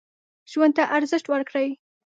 ژوند 0.51 0.73
ته 0.77 0.83
ارزښت 0.97 1.25
ورکړئ. 1.29 1.69